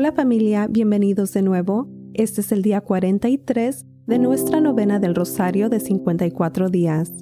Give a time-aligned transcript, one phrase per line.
[0.00, 1.88] Hola familia, bienvenidos de nuevo.
[2.14, 7.12] Este es el día 43 de nuestra novena del Rosario de 54 días.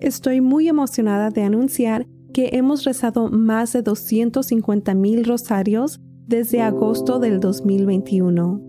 [0.00, 7.20] Estoy muy emocionada de anunciar que hemos rezado más de 250 mil rosarios desde agosto
[7.20, 8.60] del 2021.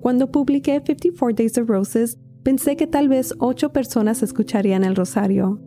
[0.00, 5.60] Cuando publiqué 54 Days of Roses, pensé que tal vez ocho personas escucharían el rosario.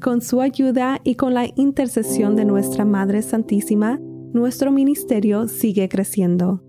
[0.00, 4.00] Con su ayuda y con la intercesión de nuestra Madre Santísima,
[4.32, 6.62] nuestro ministerio sigue creciendo.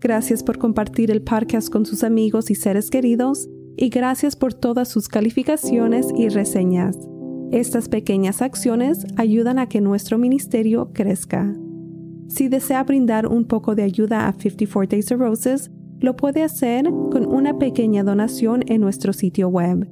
[0.00, 4.88] Gracias por compartir el podcast con sus amigos y seres queridos y gracias por todas
[4.88, 6.96] sus calificaciones y reseñas.
[7.50, 11.54] Estas pequeñas acciones ayudan a que nuestro ministerio crezca.
[12.28, 16.84] Si desea brindar un poco de ayuda a 54 Days of Roses, lo puede hacer
[17.10, 19.88] con una pequeña donación en nuestro sitio web.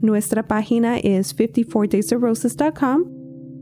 [0.00, 3.04] Nuestra página es 54daysofroses.com.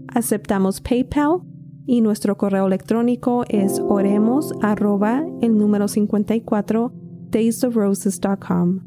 [0.08, 1.52] Aceptamos PayPal
[1.86, 6.92] y nuestro correo electrónico es oremos arroba el número 54
[7.30, 8.80] daysofroses.com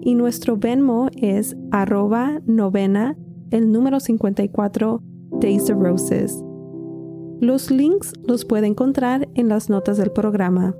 [0.00, 3.16] y nuestro Venmo es arroba novena
[3.50, 5.02] el número 54
[5.40, 6.42] Days of Roses.
[7.40, 10.74] Los links los puede encontrar en las notas del programa.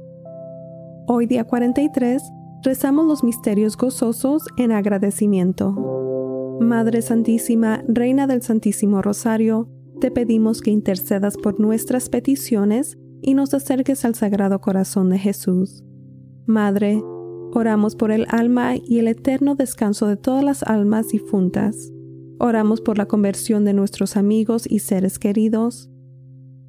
[1.06, 2.22] Hoy día 43
[2.62, 5.72] rezamos los misterios gozosos en agradecimiento.
[6.60, 9.68] Madre Santísima, Reina del Santísimo Rosario,
[10.00, 15.84] te pedimos que intercedas por nuestras peticiones y nos acerques al Sagrado Corazón de Jesús.
[16.46, 17.02] Madre,
[17.52, 21.92] oramos por el alma y el eterno descanso de todas las almas difuntas.
[22.38, 25.90] Oramos por la conversión de nuestros amigos y seres queridos.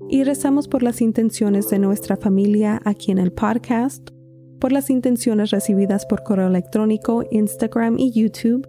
[0.10, 4.10] Y rezamos por las intenciones de nuestra familia aquí en el podcast,
[4.60, 8.68] por las intenciones recibidas por correo electrónico, Instagram y YouTube.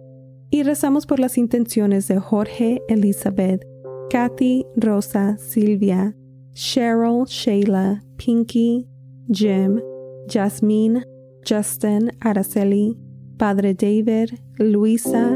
[0.49, 3.65] Y rezamos por las intenciones de Jorge, Elizabeth,
[4.09, 6.13] Kathy, Rosa, Silvia,
[6.53, 8.87] Cheryl, Shayla, Pinky,
[9.31, 9.81] Jim,
[10.27, 11.03] Jasmine,
[11.45, 12.95] Justin, Araceli,
[13.37, 15.35] Padre David, Luisa,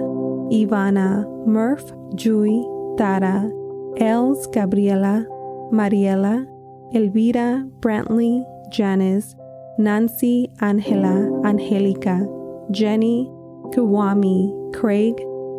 [0.52, 2.66] Ivana, Murph, Julie,
[2.98, 3.50] Tara,
[3.98, 5.26] Els, Gabriela,
[5.72, 6.46] Mariela,
[6.94, 9.36] Elvira, Brantley, Janice,
[9.78, 12.26] Nancy, Angela, Angelica,
[12.72, 13.28] Jenny,
[13.74, 15.16] Kuwami, Craig,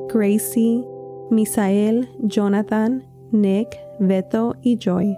[0.08, 0.84] Gracie,
[1.30, 3.68] Misael, Jonathan, Nick,
[4.00, 5.16] Beto y Joy.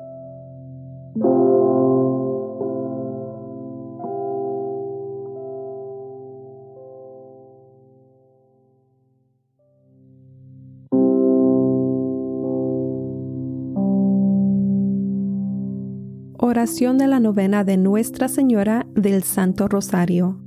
[16.42, 20.40] Oración de la novena de Nuestra Señora del Santo Rosario.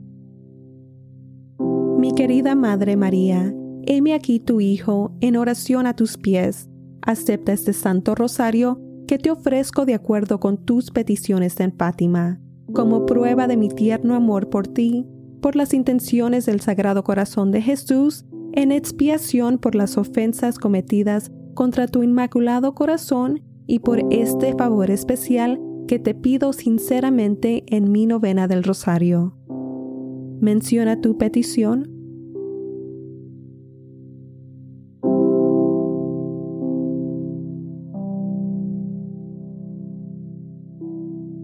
[1.97, 3.53] Mi querida Madre María,
[3.85, 6.69] heme aquí tu Hijo en oración a tus pies
[7.05, 12.39] acepta este Santo Rosario que te ofrezco de acuerdo con tus peticiones en Fátima,
[12.73, 15.05] como prueba de mi tierno amor por ti,
[15.41, 21.88] por las intenciones del Sagrado Corazón de Jesús, en expiación por las ofensas cometidas contra
[21.88, 28.47] tu Inmaculado Corazón y por este favor especial que te pido sinceramente en mi novena
[28.47, 29.35] del Rosario.
[30.39, 31.93] Menciona tu petición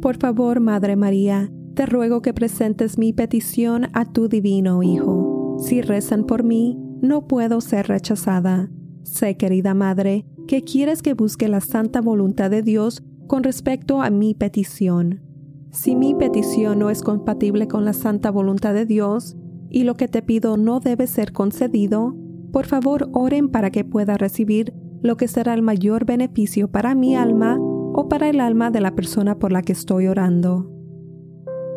[0.09, 5.57] Por favor, Madre María, te ruego que presentes mi petición a tu divino Hijo.
[5.59, 8.71] Si rezan por mí, no puedo ser rechazada.
[9.03, 14.09] Sé, querida Madre, que quieres que busque la santa voluntad de Dios con respecto a
[14.09, 15.21] mi petición.
[15.69, 19.37] Si mi petición no es compatible con la santa voluntad de Dios
[19.69, 22.15] y lo que te pido no debe ser concedido,
[22.51, 24.73] por favor oren para que pueda recibir
[25.03, 27.59] lo que será el mayor beneficio para mi alma
[27.99, 30.71] o para el alma de la persona por la que estoy orando.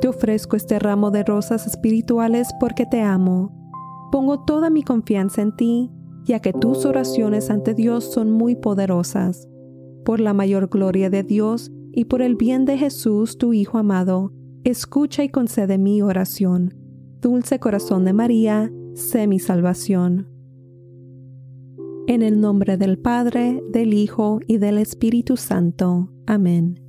[0.01, 3.53] Te ofrezco este ramo de rosas espirituales porque te amo.
[4.13, 5.91] Pongo toda mi confianza en ti,
[6.23, 9.49] ya que tus oraciones ante Dios son muy poderosas.
[10.05, 14.33] Por la mayor gloria de Dios y por el bien de Jesús, tu Hijo amado,
[14.63, 16.73] escucha y concede mi oración.
[17.21, 20.32] Dulce corazón de María, sé mi salvación.
[22.09, 26.11] En el nombre del Padre, del Hijo y del Espíritu Santo.
[26.27, 26.81] Amén.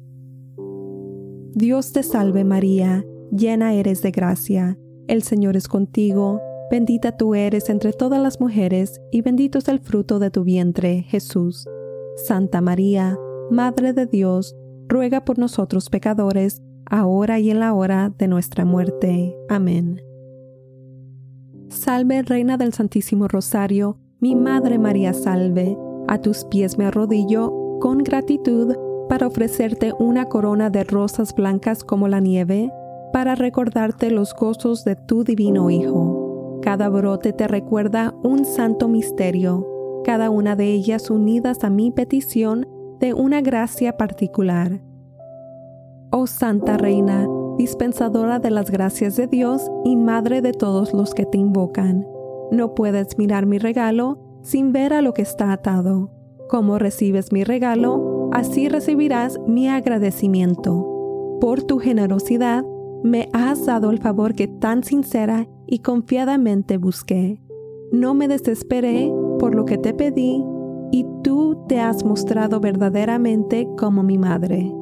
[1.54, 7.70] Dios te salve María, llena eres de gracia, el Señor es contigo, bendita tú eres
[7.70, 11.68] entre todas las mujeres, y bendito es el fruto de tu vientre, Jesús.
[12.16, 13.16] Santa María,
[13.52, 14.56] Madre de Dios,
[14.88, 19.36] ruega por nosotros pecadores, ahora y en la hora de nuestra muerte.
[19.48, 20.02] Amén.
[21.70, 25.78] Salve Reina del Santísimo Rosario, mi Madre María salve,
[26.08, 28.74] a tus pies me arrodillo con gratitud
[29.10, 32.72] para ofrecerte una corona de rosas blancas como la nieve,
[33.12, 36.62] para recordarte los gozos de tu divino Hijo.
[36.62, 39.68] Cada brote te recuerda un santo misterio,
[40.06, 42.66] cada una de ellas unidas a mi petición
[43.02, 44.80] de una gracia particular.
[46.12, 47.28] Oh Santa Reina,
[47.58, 52.08] dispensadora de las gracias de Dios y Madre de todos los que te invocan,
[52.52, 56.12] no puedes mirar mi regalo sin ver a lo que está atado.
[56.50, 61.38] Como recibes mi regalo, así recibirás mi agradecimiento.
[61.40, 62.64] Por tu generosidad,
[63.04, 67.42] me has dado el favor que tan sincera y confiadamente busqué.
[67.92, 70.44] No me desesperé por lo que te pedí
[70.92, 74.74] y tú te has mostrado verdaderamente como mi madre.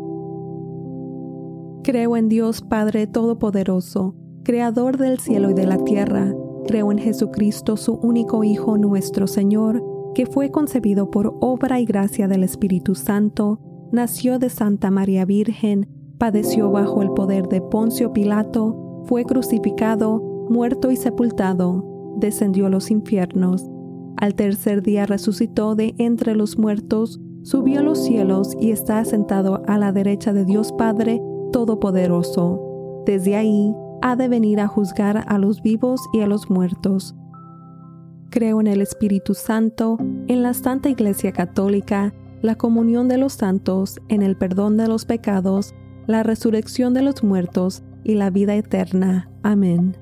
[1.83, 6.33] Creo en Dios Padre Todopoderoso, Creador del cielo y de la tierra.
[6.67, 12.27] Creo en Jesucristo, su único Hijo nuestro Señor que fue concebido por obra y gracia
[12.27, 13.59] del Espíritu Santo,
[13.91, 15.87] nació de Santa María Virgen,
[16.17, 22.91] padeció bajo el poder de Poncio Pilato, fue crucificado, muerto y sepultado, descendió a los
[22.91, 23.69] infiernos.
[24.17, 29.63] Al tercer día resucitó de entre los muertos, subió a los cielos y está sentado
[29.67, 31.21] a la derecha de Dios Padre
[31.51, 33.03] Todopoderoso.
[33.05, 37.15] Desde ahí ha de venir a juzgar a los vivos y a los muertos.
[38.29, 43.99] Creo en el Espíritu Santo, en la Santa Iglesia Católica, la comunión de los santos,
[44.07, 45.75] en el perdón de los pecados,
[46.07, 49.29] la resurrección de los muertos y la vida eterna.
[49.43, 49.95] Amén.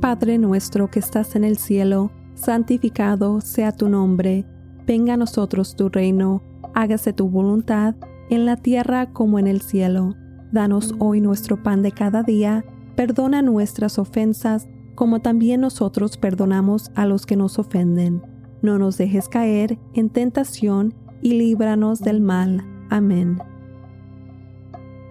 [0.00, 4.44] Padre nuestro que estás en el cielo, santificado sea tu nombre,
[4.86, 6.42] venga a nosotros tu reino,
[6.74, 7.94] hágase tu voluntad,
[8.30, 10.14] en la tierra como en el cielo.
[10.54, 12.64] Danos hoy nuestro pan de cada día,
[12.94, 18.22] perdona nuestras ofensas, como también nosotros perdonamos a los que nos ofenden.
[18.62, 22.64] No nos dejes caer en tentación y líbranos del mal.
[22.88, 23.38] Amén.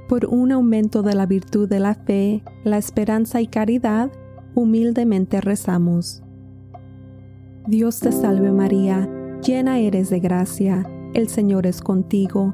[0.07, 4.13] Por un aumento de la virtud de la fe, la esperanza y caridad,
[4.55, 6.23] humildemente rezamos.
[7.67, 9.09] Dios te salve María,
[9.45, 12.53] llena eres de gracia, el Señor es contigo,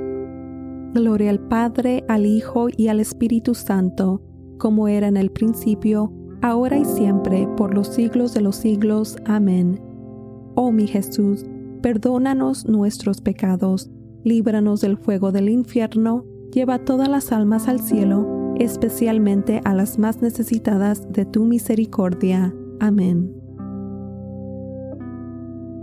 [0.93, 4.21] Gloria al Padre, al Hijo y al Espíritu Santo,
[4.57, 9.15] como era en el principio, ahora y siempre, por los siglos de los siglos.
[9.25, 9.81] Amén.
[10.55, 11.45] Oh mi Jesús,
[11.81, 13.89] perdónanos nuestros pecados,
[14.25, 20.21] líbranos del fuego del infierno, lleva todas las almas al cielo, especialmente a las más
[20.21, 22.53] necesitadas de tu misericordia.
[22.81, 23.33] Amén.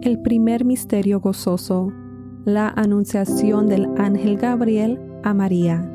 [0.03, 1.93] El primer misterio gozoso,
[2.49, 5.87] la anunciación del ángel Gabriel a María.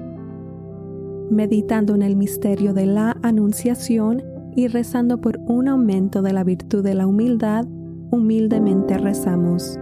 [1.29, 4.23] Meditando en el misterio de la anunciación
[4.55, 7.65] y rezando por un aumento de la virtud de la humildad,
[8.11, 9.79] humildemente rezamos.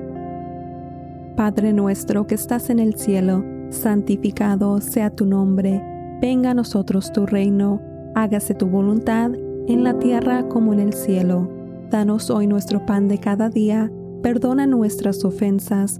[1.35, 5.83] Padre nuestro que estás en el cielo, santificado sea tu nombre,
[6.21, 7.81] venga a nosotros tu reino,
[8.15, 9.31] hágase tu voluntad
[9.67, 11.49] en la tierra como en el cielo.
[11.89, 15.99] Danos hoy nuestro pan de cada día, perdona nuestras ofensas,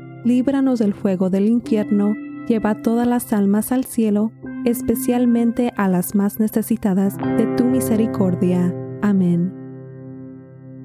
[0.23, 2.15] líbranos del fuego del infierno,
[2.47, 4.31] lleva todas las almas al cielo,
[4.65, 8.73] especialmente a las más necesitadas de tu misericordia.
[9.01, 9.53] Amén.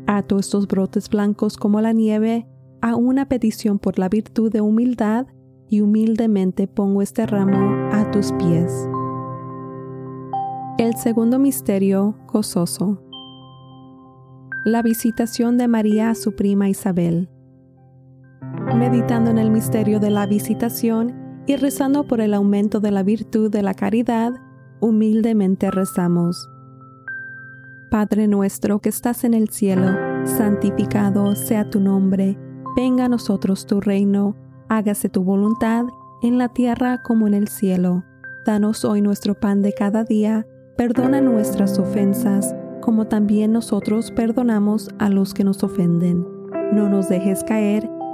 [0.06, 2.46] Ato estos brotes blancos como la nieve
[2.80, 5.26] a una petición por la virtud de humildad
[5.68, 8.88] y humildemente pongo este ramo a tus pies.
[10.78, 13.02] El segundo misterio gozoso.
[14.64, 17.28] La visitación de María a su prima Isabel.
[18.74, 21.14] Meditando en el misterio de la visitación
[21.46, 24.32] y rezando por el aumento de la virtud de la caridad,
[24.80, 26.48] humildemente rezamos.
[27.90, 32.38] Padre nuestro que estás en el cielo, santificado sea tu nombre,
[32.76, 34.36] venga a nosotros tu reino,
[34.68, 35.84] hágase tu voluntad
[36.22, 38.04] en la tierra como en el cielo.
[38.44, 45.08] Danos hoy nuestro pan de cada día Perdona nuestras ofensas, como también nosotros perdonamos a
[45.08, 46.26] los que nos ofenden.
[46.70, 47.88] No nos dejes caer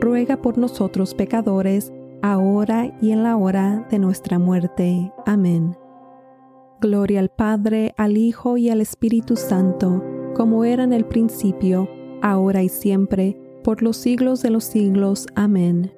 [0.00, 5.12] ruega por nosotros pecadores, ahora y en la hora de nuestra muerte.
[5.24, 5.76] Amén.
[6.80, 10.04] Gloria al Padre, al Hijo y al Espíritu Santo,
[10.34, 11.88] como era en el principio,
[12.22, 15.26] ahora y siempre, por los siglos de los siglos.
[15.34, 15.92] Amén.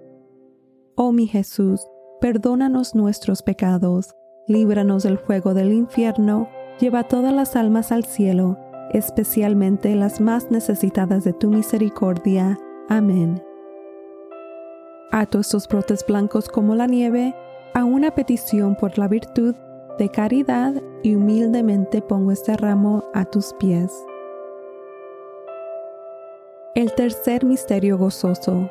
[0.94, 1.86] Oh mi Jesús,
[2.20, 4.14] perdónanos nuestros pecados,
[4.46, 6.48] líbranos del fuego del infierno,
[6.80, 8.56] lleva todas las almas al cielo,
[8.92, 12.58] especialmente las más necesitadas de tu misericordia.
[12.88, 13.42] Amén.
[15.10, 17.34] Ato estos brotes blancos como la nieve
[17.72, 19.54] a una petición por la virtud
[19.98, 23.90] de caridad y humildemente pongo este ramo a tus pies.
[26.74, 28.70] El tercer misterio gozoso,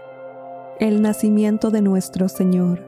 [0.80, 2.86] el nacimiento de nuestro Señor.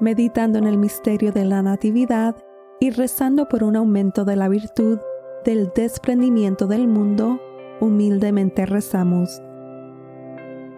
[0.00, 2.34] Meditando en el misterio de la Natividad
[2.80, 4.98] y rezando por un aumento de la virtud
[5.44, 7.38] del desprendimiento del mundo,
[7.80, 9.42] humildemente rezamos.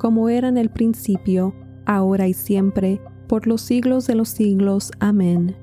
[0.00, 4.92] como era en el principio, ahora y siempre, por los siglos de los siglos.
[4.98, 5.54] Amén.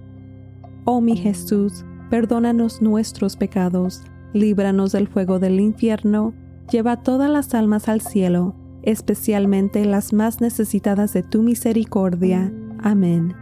[0.86, 6.36] Oh mi Jesús, perdónanos nuestros pecados, líbranos del fuego del infierno,
[6.70, 12.54] lleva todas las almas al cielo, especialmente las más necesitadas de tu misericordia.
[12.78, 13.34] Amén.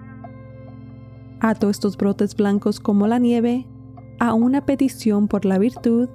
[1.42, 3.68] Ato estos brotes blancos como la nieve
[4.18, 6.08] a una petición por la virtud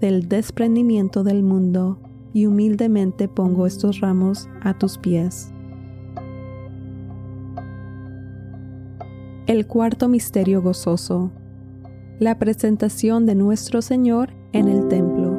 [0.00, 1.98] del desprendimiento del mundo
[2.32, 5.52] y humildemente pongo estos ramos a tus pies.
[9.46, 11.30] El cuarto misterio gozoso.
[12.18, 15.38] La presentación de nuestro Señor en el templo.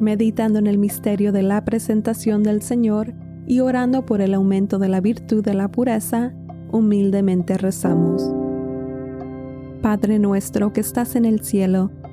[0.00, 3.12] Meditando en el misterio de la presentación del Señor
[3.46, 6.32] y orando por el aumento de la virtud de la pureza,
[6.70, 8.32] humildemente rezamos.
[9.82, 11.90] Padre nuestro que estás en el cielo,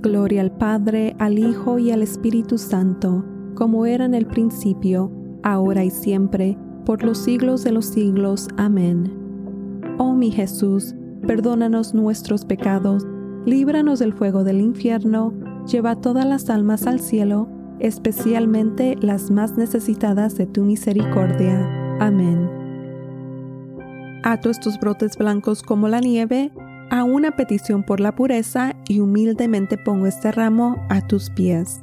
[0.00, 5.10] Gloria al Padre, al Hijo y al Espíritu Santo, como era en el principio,
[5.42, 8.46] ahora y siempre, por los siglos de los siglos.
[8.56, 9.12] Amén.
[9.98, 10.94] Oh mi Jesús,
[11.26, 13.04] perdónanos nuestros pecados,
[13.44, 15.34] líbranos del fuego del infierno,
[15.66, 17.48] lleva todas las almas al cielo,
[17.80, 21.68] especialmente las más necesitadas de tu misericordia.
[21.98, 22.48] Amén.
[24.22, 26.52] Ato estos brotes blancos como la nieve,
[26.90, 31.82] a una petición por la pureza y humildemente pongo este ramo a tus pies.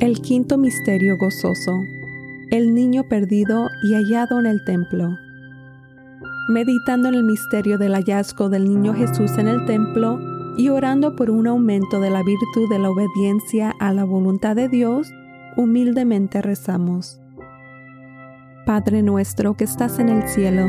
[0.00, 1.80] El quinto misterio gozoso.
[2.50, 5.10] El niño perdido y hallado en el templo.
[6.48, 10.18] Meditando en el misterio del hallazgo del niño Jesús en el templo
[10.56, 14.68] y orando por un aumento de la virtud de la obediencia a la voluntad de
[14.68, 15.12] Dios,
[15.56, 17.20] humildemente rezamos.
[18.64, 20.68] Padre nuestro que estás en el cielo,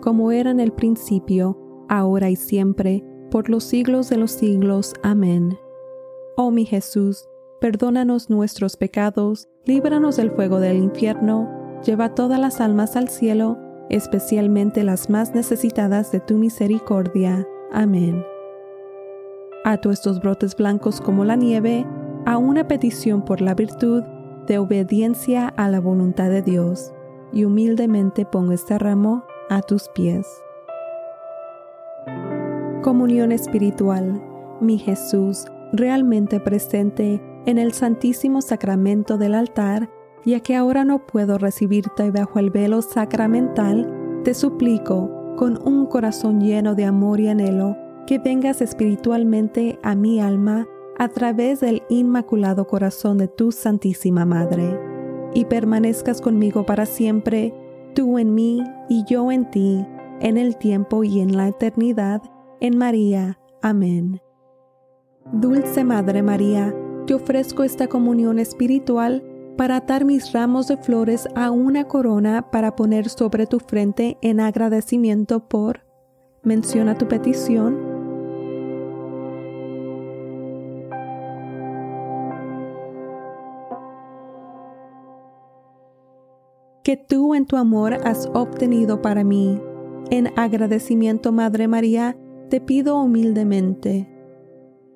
[0.00, 1.58] como era en el principio,
[1.88, 4.94] ahora y siempre, por los siglos de los siglos.
[5.02, 5.58] Amén.
[6.36, 7.28] Oh mi Jesús,
[7.60, 11.48] perdónanos nuestros pecados, líbranos del fuego del infierno,
[11.84, 13.58] lleva todas las almas al cielo,
[13.90, 17.46] especialmente las más necesitadas de tu misericordia.
[17.72, 18.24] Amén.
[19.64, 21.86] Ato estos brotes blancos como la nieve
[22.24, 24.02] a una petición por la virtud
[24.46, 26.92] de obediencia a la voluntad de Dios,
[27.32, 30.26] y humildemente pongo este ramo a tus pies.
[32.82, 34.22] Comunión espiritual,
[34.62, 39.90] mi Jesús, realmente presente en el Santísimo Sacramento del altar,
[40.24, 46.40] ya que ahora no puedo recibirte bajo el velo sacramental, te suplico, con un corazón
[46.40, 50.66] lleno de amor y anhelo, que vengas espiritualmente a mi alma
[50.98, 54.78] a través del Inmaculado Corazón de tu Santísima Madre,
[55.32, 57.54] y permanezcas conmigo para siempre,
[57.94, 59.86] tú en mí y yo en ti,
[60.20, 62.22] en el tiempo y en la eternidad,
[62.60, 63.38] en María.
[63.62, 64.20] Amén.
[65.32, 66.74] Dulce Madre María,
[67.06, 69.22] te ofrezco esta comunión espiritual
[69.56, 74.40] para atar mis ramos de flores a una corona para poner sobre tu frente en
[74.40, 75.84] agradecimiento por...
[76.42, 77.89] Menciona tu petición.
[86.90, 89.60] Que tú en tu amor has obtenido para mí.
[90.10, 92.16] En agradecimiento, Madre María,
[92.48, 94.08] te pido humildemente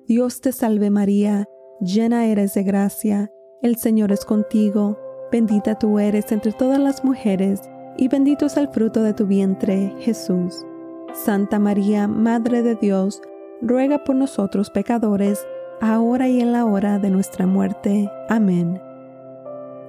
[0.05, 1.45] Dios te salve María,
[1.79, 3.31] llena eres de gracia,
[3.61, 4.99] el Señor es contigo,
[5.31, 7.61] bendita tú eres entre todas las mujeres,
[7.97, 10.65] y bendito es el fruto de tu vientre, Jesús.
[11.13, 13.21] Santa María, Madre de Dios,
[13.61, 15.47] ruega por nosotros pecadores,
[15.79, 18.11] ahora y en la hora de nuestra muerte.
[18.27, 18.81] Amén.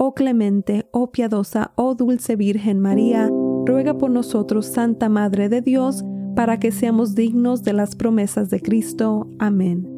[0.00, 3.28] oh clemente, oh piadosa, oh dulce Virgen María,
[3.66, 6.04] ruega por nosotros, Santa Madre de Dios,
[6.36, 9.28] para que seamos dignos de las promesas de Cristo.
[9.40, 9.88] Amén.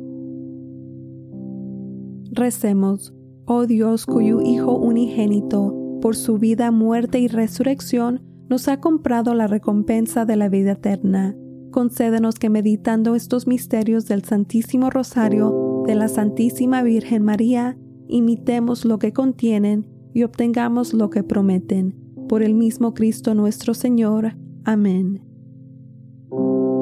[2.33, 3.13] Recemos,
[3.45, 9.49] oh Dios cuyo Hijo unigénito, por su vida, muerte y resurrección, nos ha comprado la
[9.49, 11.37] recompensa de la vida eterna.
[11.73, 17.77] Concédenos que meditando estos misterios del Santísimo Rosario de la Santísima Virgen María,
[18.11, 21.97] imitemos lo que contienen y obtengamos lo que prometen.
[22.29, 24.37] Por el mismo Cristo nuestro Señor.
[24.65, 25.23] Amén.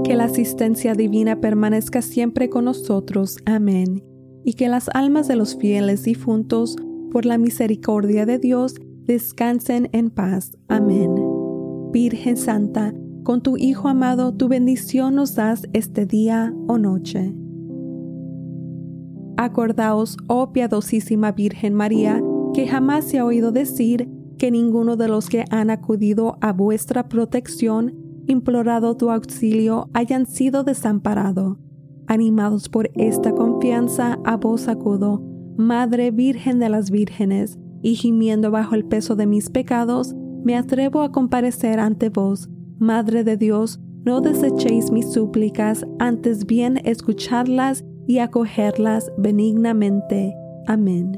[0.04, 3.38] Que la asistencia divina permanezca siempre con nosotros.
[3.46, 4.04] Amén.
[4.44, 6.76] Y que las almas de los fieles difuntos,
[7.10, 8.74] por la misericordia de Dios,
[9.04, 10.56] descansen en paz.
[10.68, 11.14] Amén.
[11.92, 17.34] Virgen Santa, con tu Hijo amado, tu bendición nos das este día o noche.
[19.40, 22.20] Acordaos, oh piadosísima Virgen María,
[22.54, 27.08] que jamás se ha oído decir que ninguno de los que han acudido a vuestra
[27.08, 27.94] protección,
[28.26, 31.56] implorado tu auxilio, hayan sido desamparado.
[32.08, 35.22] Animados por esta confianza, a vos acudo,
[35.56, 41.02] Madre Virgen de las Vírgenes, y gimiendo bajo el peso de mis pecados, me atrevo
[41.02, 48.18] a comparecer ante vos, Madre de Dios, no desechéis mis súplicas, antes bien escucharlas y
[48.18, 50.34] acogerlas benignamente.
[50.66, 51.14] Amén.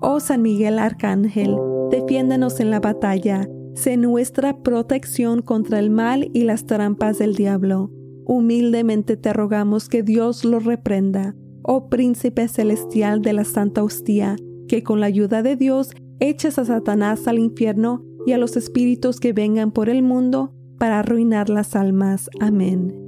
[0.00, 1.56] Oh San Miguel Arcángel,
[1.92, 7.92] defiéndenos en la batalla, sé nuestra protección contra el mal y las trampas del diablo.
[8.24, 11.36] Humildemente te rogamos que Dios lo reprenda
[11.70, 14.36] oh príncipe celestial de la Santa Hostia,
[14.68, 19.20] que con la ayuda de Dios eches a Satanás al infierno y a los espíritus
[19.20, 22.30] que vengan por el mundo para arruinar las almas.
[22.40, 23.07] Amén.